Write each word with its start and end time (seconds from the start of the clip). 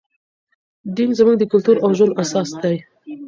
دین 0.95 1.09
زموږ 1.19 1.35
د 1.39 1.43
کلتور 1.51 1.75
او 1.85 1.89
ژوند 1.97 2.17
اساس 2.21 2.49
دی. 2.61 2.75